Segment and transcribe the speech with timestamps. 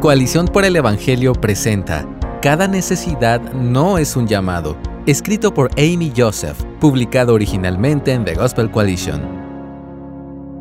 [0.00, 2.08] Coalición por el Evangelio presenta
[2.40, 8.70] Cada necesidad no es un llamado, escrito por Amy Joseph, publicado originalmente en The Gospel
[8.70, 9.20] Coalition.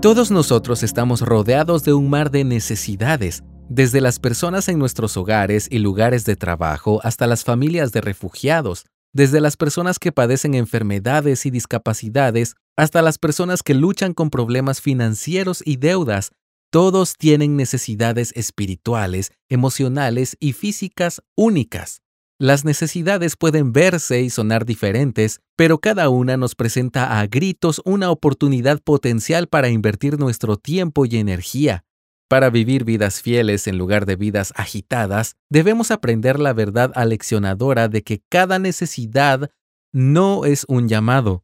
[0.01, 5.69] Todos nosotros estamos rodeados de un mar de necesidades, desde las personas en nuestros hogares
[5.71, 11.45] y lugares de trabajo hasta las familias de refugiados, desde las personas que padecen enfermedades
[11.45, 16.31] y discapacidades hasta las personas que luchan con problemas financieros y deudas,
[16.71, 22.01] todos tienen necesidades espirituales, emocionales y físicas únicas.
[22.37, 28.11] Las necesidades pueden verse y sonar diferentes, pero cada una nos presenta a gritos una
[28.11, 31.83] oportunidad potencial para invertir nuestro tiempo y energía.
[32.29, 38.03] Para vivir vidas fieles en lugar de vidas agitadas, debemos aprender la verdad aleccionadora de
[38.03, 39.49] que cada necesidad
[39.91, 41.43] no es un llamado,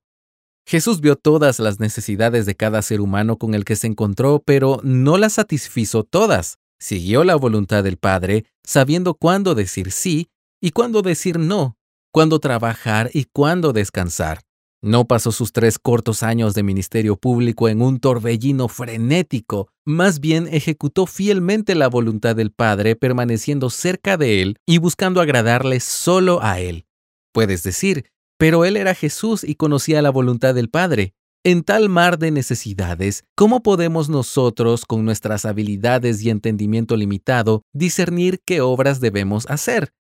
[0.67, 4.79] Jesús vio todas las necesidades de cada ser humano con el que se encontró, pero
[4.83, 6.57] no las satisfizo todas.
[6.79, 10.27] Siguió la voluntad del Padre, sabiendo cuándo decir sí
[10.59, 11.77] y cuándo decir no,
[12.11, 14.41] cuándo trabajar y cuándo descansar.
[14.81, 20.47] No pasó sus tres cortos años de ministerio público en un torbellino frenético, más bien
[20.51, 26.59] ejecutó fielmente la voluntad del Padre, permaneciendo cerca de Él y buscando agradarle solo a
[26.59, 26.85] Él.
[27.33, 28.05] Puedes decir,
[28.37, 31.13] pero él era Jesús y conocía la voluntad del Padre.
[31.43, 38.41] En tal mar de necesidades, ¿cómo podemos nosotros, con nuestras habilidades y entendimiento limitado, discernir
[38.43, 39.93] qué obras debemos hacer?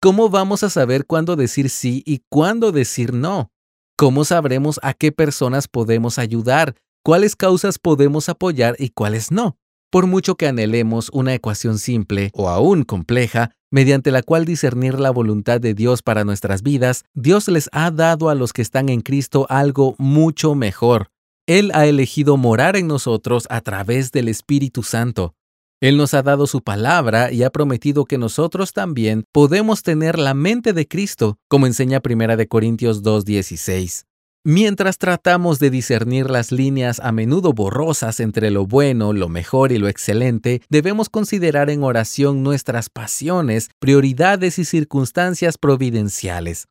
[0.00, 3.52] ¿Cómo vamos a saber cuándo decir sí y cuándo decir no?
[3.96, 9.56] ¿Cómo sabremos a qué personas podemos ayudar, cuáles causas podemos apoyar y cuáles no?
[9.90, 15.10] Por mucho que anhelemos una ecuación simple o aún compleja, mediante la cual discernir la
[15.10, 19.00] voluntad de Dios para nuestras vidas, Dios les ha dado a los que están en
[19.00, 21.08] Cristo algo mucho mejor.
[21.46, 25.34] Él ha elegido morar en nosotros a través del Espíritu Santo.
[25.80, 30.34] Él nos ha dado su palabra y ha prometido que nosotros también podemos tener la
[30.34, 34.07] mente de Cristo, como enseña 1 Corintios 2.16.
[34.50, 39.78] Mientras tratamos de discernir las líneas a menudo borrosas entre lo bueno, lo mejor y
[39.78, 46.66] lo excelente, debemos considerar en oración nuestras pasiones, prioridades y circunstancias providenciales.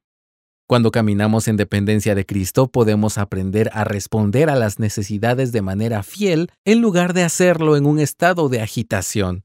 [0.65, 6.01] Cuando caminamos en dependencia de Cristo, podemos aprender a responder a las necesidades de manera
[6.01, 9.43] fiel en lugar de hacerlo en un estado de agitación.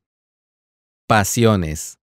[1.06, 1.98] Pasiones.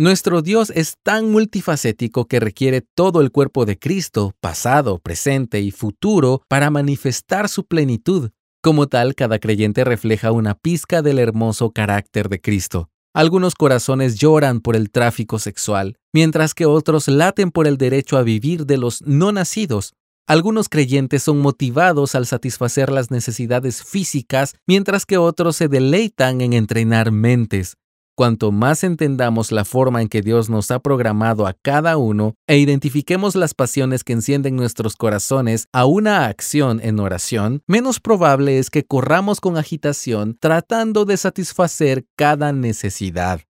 [0.00, 5.72] Nuestro Dios es tan multifacético que requiere todo el cuerpo de Cristo, pasado, presente y
[5.72, 8.30] futuro, para manifestar su plenitud.
[8.62, 12.90] Como tal, cada creyente refleja una pizca del hermoso carácter de Cristo.
[13.12, 18.22] Algunos corazones lloran por el tráfico sexual, mientras que otros laten por el derecho a
[18.22, 19.94] vivir de los no nacidos.
[20.28, 26.52] Algunos creyentes son motivados al satisfacer las necesidades físicas, mientras que otros se deleitan en
[26.52, 27.77] entrenar mentes.
[28.18, 32.58] Cuanto más entendamos la forma en que Dios nos ha programado a cada uno e
[32.58, 38.70] identifiquemos las pasiones que encienden nuestros corazones a una acción en oración, menos probable es
[38.70, 43.42] que corramos con agitación tratando de satisfacer cada necesidad.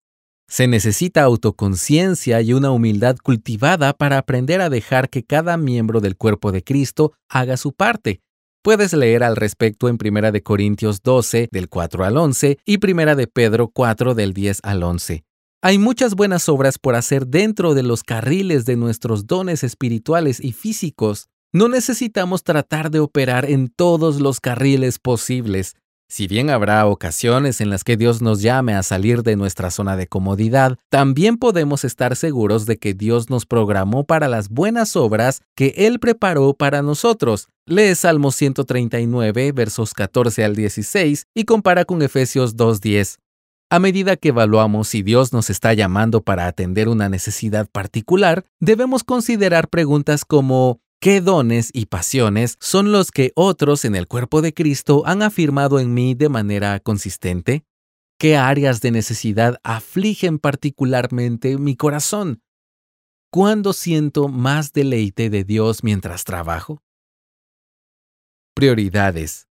[0.48, 6.18] Se necesita autoconciencia y una humildad cultivada para aprender a dejar que cada miembro del
[6.18, 8.20] cuerpo de Cristo haga su parte,
[8.62, 13.14] Puedes leer al respecto en 1 de Corintios 12 del 4 al 11 y 1
[13.14, 15.24] de Pedro 4 del 10 al 11.
[15.62, 20.52] Hay muchas buenas obras por hacer dentro de los carriles de nuestros dones espirituales y
[20.52, 21.28] físicos.
[21.52, 25.76] No necesitamos tratar de operar en todos los carriles posibles.
[26.10, 29.94] Si bien habrá ocasiones en las que Dios nos llame a salir de nuestra zona
[29.94, 35.42] de comodidad, también podemos estar seguros de que Dios nos programó para las buenas obras
[35.54, 37.48] que Él preparó para nosotros.
[37.66, 43.18] Lee Salmo 139, versos 14 al 16 y compara con Efesios 2.10.
[43.70, 49.04] A medida que evaluamos si Dios nos está llamando para atender una necesidad particular, debemos
[49.04, 54.52] considerar preguntas como ¿Qué dones y pasiones son los que otros en el cuerpo de
[54.52, 57.64] Cristo han afirmado en mí de manera consistente?
[58.18, 62.42] ¿Qué áreas de necesidad afligen particularmente mi corazón?
[63.30, 66.82] ¿Cuándo siento más deleite de Dios mientras trabajo?
[68.56, 69.46] Prioridades.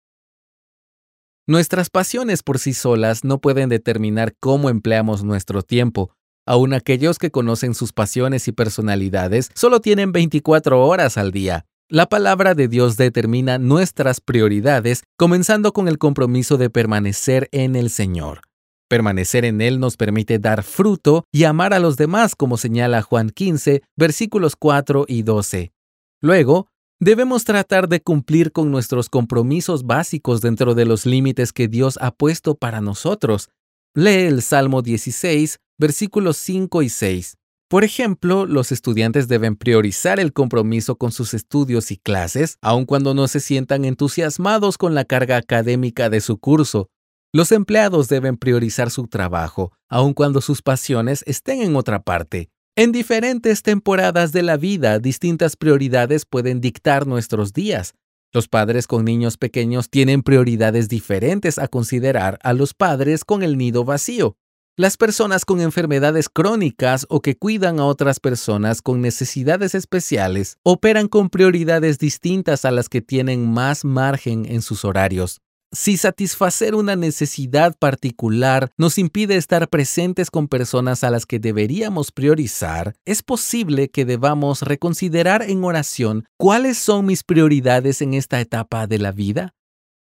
[1.46, 6.15] Nuestras pasiones por sí solas no pueden determinar cómo empleamos nuestro tiempo,
[6.46, 11.66] Aún aquellos que conocen sus pasiones y personalidades solo tienen 24 horas al día.
[11.88, 17.90] La palabra de Dios determina nuestras prioridades, comenzando con el compromiso de permanecer en el
[17.90, 18.43] Señor.
[18.88, 23.31] Permanecer en Él nos permite dar fruto y amar a los demás, como señala Juan
[23.31, 25.72] 15, versículos 4 y 12.
[26.20, 26.69] Luego,
[27.00, 32.12] debemos tratar de cumplir con nuestros compromisos básicos dentro de los límites que Dios ha
[32.12, 33.48] puesto para nosotros,
[33.94, 37.37] Lee el Salmo 16, versículos 5 y 6.
[37.69, 43.12] Por ejemplo, los estudiantes deben priorizar el compromiso con sus estudios y clases, aun cuando
[43.12, 46.90] no se sientan entusiasmados con la carga académica de su curso.
[47.32, 52.50] Los empleados deben priorizar su trabajo, aun cuando sus pasiones estén en otra parte.
[52.76, 57.94] En diferentes temporadas de la vida, distintas prioridades pueden dictar nuestros días.
[58.32, 63.56] Los padres con niños pequeños tienen prioridades diferentes a considerar a los padres con el
[63.56, 64.37] nido vacío.
[64.78, 71.08] Las personas con enfermedades crónicas o que cuidan a otras personas con necesidades especiales operan
[71.08, 75.40] con prioridades distintas a las que tienen más margen en sus horarios.
[75.73, 82.12] Si satisfacer una necesidad particular nos impide estar presentes con personas a las que deberíamos
[82.12, 88.87] priorizar, es posible que debamos reconsiderar en oración cuáles son mis prioridades en esta etapa
[88.87, 89.56] de la vida.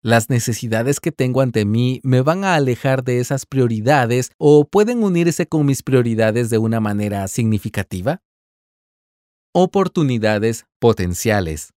[0.03, 5.03] Las necesidades que tengo ante mí me van a alejar de esas prioridades o pueden
[5.03, 8.21] unirse con mis prioridades de una manera significativa.
[9.53, 11.73] Oportunidades potenciales.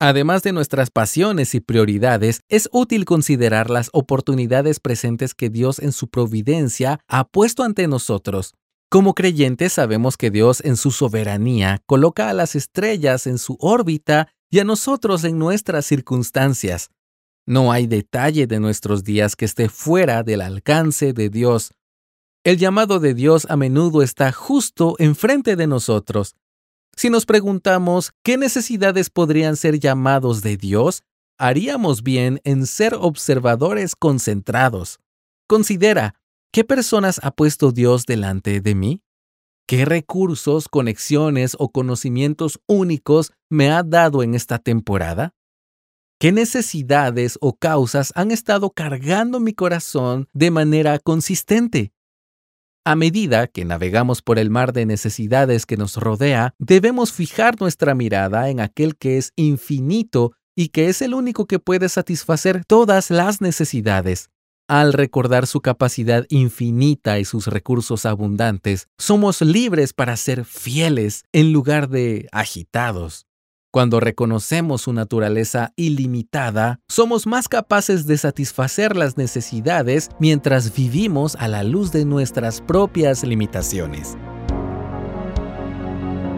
[0.00, 5.92] Además de nuestras pasiones y prioridades, es útil considerar las oportunidades presentes que Dios en
[5.92, 8.54] su providencia ha puesto ante nosotros.
[8.90, 14.28] Como creyentes sabemos que Dios en su soberanía coloca a las estrellas en su órbita
[14.54, 16.92] y a nosotros en nuestras circunstancias.
[17.44, 21.72] No hay detalle de nuestros días que esté fuera del alcance de Dios.
[22.44, 26.36] El llamado de Dios a menudo está justo enfrente de nosotros.
[26.96, 31.02] Si nos preguntamos qué necesidades podrían ser llamados de Dios,
[31.36, 35.00] haríamos bien en ser observadores concentrados.
[35.48, 36.14] Considera,
[36.52, 39.02] ¿qué personas ha puesto Dios delante de mí?
[39.66, 45.34] ¿Qué recursos, conexiones o conocimientos únicos me ha dado en esta temporada?
[46.20, 51.92] ¿Qué necesidades o causas han estado cargando mi corazón de manera consistente?
[52.84, 57.94] A medida que navegamos por el mar de necesidades que nos rodea, debemos fijar nuestra
[57.94, 63.10] mirada en aquel que es infinito y que es el único que puede satisfacer todas
[63.10, 64.28] las necesidades.
[64.66, 71.52] Al recordar su capacidad infinita y sus recursos abundantes, somos libres para ser fieles en
[71.52, 73.26] lugar de agitados.
[73.70, 81.46] Cuando reconocemos su naturaleza ilimitada, somos más capaces de satisfacer las necesidades mientras vivimos a
[81.48, 84.16] la luz de nuestras propias limitaciones.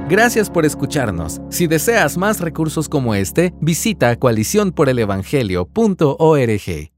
[0.09, 1.41] Gracias por escucharnos.
[1.49, 6.96] Si deseas más recursos como este, visita coaliciónporelevangelio.org.